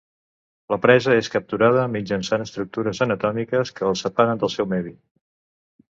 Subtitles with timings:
[0.73, 4.99] La presa és capturada mitjançant estructures anatòmiques que el separen del seu medi.